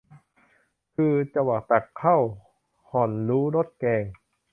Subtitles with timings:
[0.95, 2.17] คือจวักตักเข้า
[2.89, 4.05] ห่อนรู้รสแกง